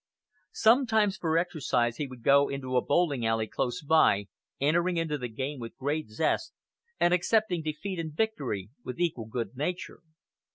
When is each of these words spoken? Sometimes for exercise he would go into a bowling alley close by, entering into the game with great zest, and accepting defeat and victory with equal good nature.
Sometimes 0.55 1.15
for 1.15 1.37
exercise 1.37 1.97
he 1.97 2.07
would 2.07 2.23
go 2.23 2.49
into 2.49 2.75
a 2.75 2.81
bowling 2.83 3.23
alley 3.23 3.45
close 3.45 3.83
by, 3.83 4.29
entering 4.59 4.97
into 4.97 5.15
the 5.15 5.27
game 5.27 5.59
with 5.59 5.77
great 5.77 6.09
zest, 6.09 6.53
and 6.99 7.13
accepting 7.13 7.61
defeat 7.61 7.99
and 7.99 8.11
victory 8.11 8.71
with 8.83 8.99
equal 8.99 9.25
good 9.25 9.55
nature. 9.55 10.01